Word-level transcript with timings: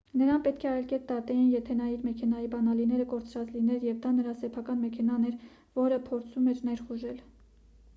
նրան 0.19 0.39
պետք 0.45 0.63
է 0.67 0.69
այլ 0.69 0.85
կերպ 0.91 1.03
դատեին 1.11 1.51
եթե 1.55 1.75
նա 1.81 1.89
իր 1.97 2.07
մեքենայի 2.07 2.49
բանալիները 2.55 3.07
կորցրած 3.13 3.53
լիներ 3.59 3.87
և 3.91 4.03
դա 4.07 4.17
նրա 4.19 4.35
սեփական 4.43 4.83
մեքենան 4.87 5.33
էր 5.33 5.41
որը 5.83 6.05
փորձում 6.11 6.55
էր 6.57 6.65
ներխուժել 6.73 7.27